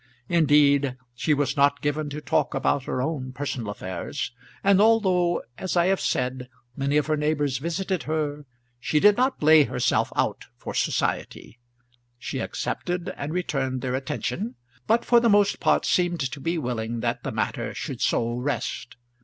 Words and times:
Indeed, 0.29 0.97
she 1.13 1.35
was 1.35 1.55
not 1.55 1.79
given 1.79 2.09
to 2.09 2.21
talk 2.21 2.55
about 2.55 2.85
her 2.85 3.03
own 3.03 3.33
personal 3.33 3.69
affairs; 3.69 4.31
and 4.63 4.81
although, 4.81 5.43
as 5.59 5.77
I 5.77 5.85
have 5.93 6.01
said, 6.01 6.49
many 6.75 6.97
of 6.97 7.05
her 7.05 7.15
neighbours 7.15 7.59
visited 7.59 8.01
her, 8.09 8.47
she 8.79 8.99
did 8.99 9.15
not 9.15 9.43
lay 9.43 9.65
herself 9.65 10.11
out 10.15 10.45
for 10.57 10.73
society. 10.73 11.59
She 12.17 12.39
accepted 12.39 13.13
and 13.15 13.31
returned 13.31 13.81
their 13.83 13.93
attention, 13.93 14.55
but 14.87 15.05
for 15.05 15.19
the 15.19 15.29
most 15.29 15.59
part 15.59 15.85
seemed 15.85 16.21
to 16.21 16.39
be 16.39 16.57
willing 16.57 17.01
that 17.01 17.21
the 17.21 17.31
matter 17.31 17.71
should 17.75 18.01
so 18.01 18.33
rest. 18.33 18.97